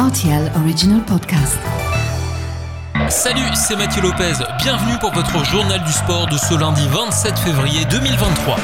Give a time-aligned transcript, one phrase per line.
[0.00, 1.58] RTL Original Podcast.
[3.10, 4.32] Salut, c'est Mathieu Lopez.
[4.62, 8.56] Bienvenue pour votre journal du sport de ce lundi 27 février 2023.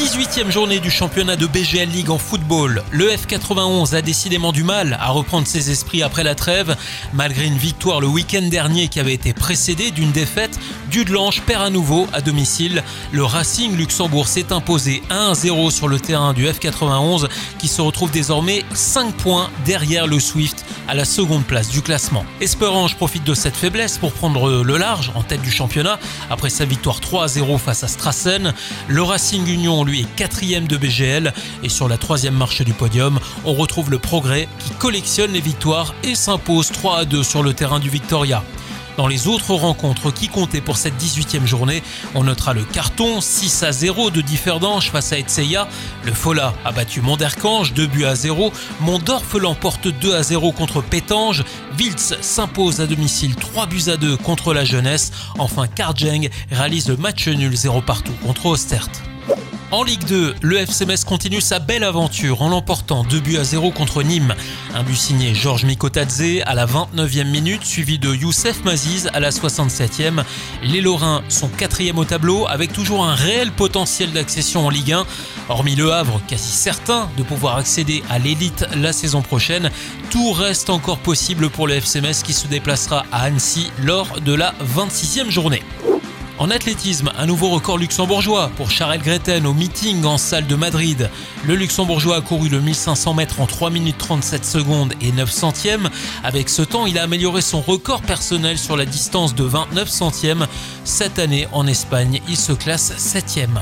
[0.00, 2.82] 18e journée du championnat de BGL League en football.
[2.90, 6.74] Le F91 a décidément du mal à reprendre ses esprits après la trêve,
[7.12, 10.58] malgré une victoire le week-end dernier qui avait été précédée d'une défaite.
[10.90, 12.82] Dudelange perd à nouveau à domicile.
[13.12, 18.64] Le Racing Luxembourg s'est imposé 1-0 sur le terrain du F91 qui se retrouve désormais
[18.72, 22.24] 5 points derrière le Swift à la seconde place du classement.
[22.40, 25.98] Esperange profite de cette faiblesse pour prendre le large en tête du championnat
[26.30, 28.54] après sa victoire 3-0 face à Strassen.
[28.88, 31.32] Le Racing Union lui, est quatrième de BGL.
[31.62, 35.94] Et sur la troisième marche du podium, on retrouve le Progrès qui collectionne les victoires
[36.04, 38.42] et s'impose 3 à 2 sur le terrain du Victoria.
[38.96, 41.82] Dans les autres rencontres qui comptaient pour cette 18e journée,
[42.14, 45.68] on notera le carton 6 à 0 de Differdange face à Etseya.
[46.04, 48.52] Le Fola a battu Monderkange 2 buts à 0.
[48.80, 51.44] Mondorf l'emporte 2 à 0 contre Pétange.
[51.78, 55.12] Wiltz s'impose à domicile 3 buts à 2 contre la jeunesse.
[55.38, 58.88] Enfin, Karjeng réalise le match nul 0 partout contre Ostert.
[59.72, 63.44] En Ligue 2, le FC Metz continue sa belle aventure en l'emportant 2 buts à
[63.44, 64.34] 0 contre Nîmes.
[64.74, 69.30] Un but signé Georges Mikotadze à la 29e minute, suivi de Youssef Maziz à la
[69.30, 70.24] 67e.
[70.64, 75.06] Les Lorrains sont quatrième au tableau avec toujours un réel potentiel d'accession en Ligue 1.
[75.48, 79.70] Hormis Le Havre, quasi certain de pouvoir accéder à l'élite la saison prochaine,
[80.10, 84.34] tout reste encore possible pour le FC Metz qui se déplacera à Annecy lors de
[84.34, 85.62] la 26e journée.
[86.40, 91.10] En athlétisme, un nouveau record luxembourgeois pour Charles Greten au meeting en salle de Madrid.
[91.46, 95.90] Le luxembourgeois a couru le 1500 mètres en 3 minutes 37 secondes et 9 centièmes.
[96.24, 100.46] Avec ce temps, il a amélioré son record personnel sur la distance de 29 centièmes.
[100.82, 103.60] Cette année, en Espagne, il se classe 7ème.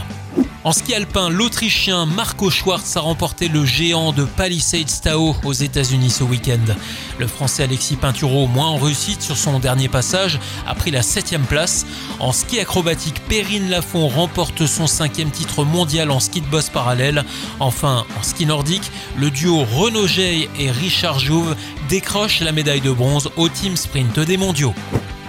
[0.68, 6.10] En ski alpin, l'Autrichien Marco Schwartz a remporté le géant de Palisades Tao aux États-Unis
[6.10, 6.74] ce week-end.
[7.18, 11.38] Le Français Alexis Pinturo, moins en réussite sur son dernier passage, a pris la 7
[11.48, 11.86] place.
[12.20, 17.24] En ski acrobatique, Perrine Lafont remporte son cinquième titre mondial en ski de boss parallèle.
[17.60, 21.56] Enfin, en ski nordique, le duo Renaud Jay et Richard Jouve
[21.88, 24.74] décrochent la médaille de bronze au team sprint des mondiaux.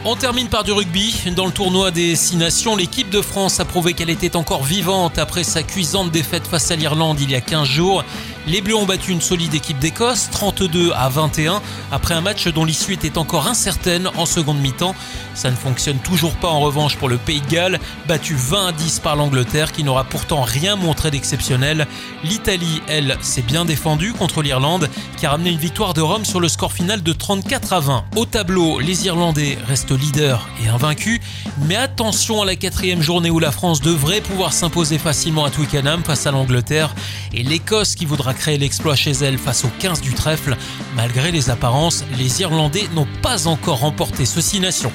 [0.05, 1.13] On termine par du rugby.
[1.35, 5.17] Dans le tournoi des Six Nations, l'équipe de France a prouvé qu'elle était encore vivante
[5.17, 8.05] après sa cuisante défaite face à l'Irlande il y a 15 jours.
[8.47, 11.61] Les Bleus ont battu une solide équipe d'Écosse, 32 à 21,
[11.91, 14.95] après un match dont l'issue était encore incertaine en seconde mi-temps.
[15.35, 18.71] Ça ne fonctionne toujours pas en revanche pour le Pays de Galles, battu 20 à
[18.71, 21.87] 10 par l'Angleterre qui n'aura pourtant rien montré d'exceptionnel.
[22.23, 26.39] L'Italie, elle, s'est bien défendue contre l'Irlande qui a ramené une victoire de Rome sur
[26.39, 28.05] le score final de 34 à 20.
[28.15, 31.19] Au tableau, les Irlandais restent leaders et invaincus,
[31.67, 36.03] mais attention à la quatrième journée où la France devrait pouvoir s'imposer facilement à Twickenham
[36.03, 36.95] face à l'Angleterre
[37.33, 40.55] et l'Écosse qui voudra créer l'exploit chez elle face aux 15 du trèfle.
[40.95, 44.91] Malgré les apparences, les Irlandais n'ont pas encore remporté ce Six Nations.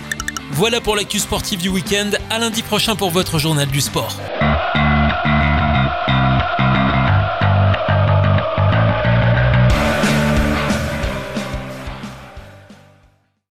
[0.53, 2.11] Voilà pour l'actu sportive du week-end.
[2.31, 4.17] À lundi prochain pour votre journal du sport.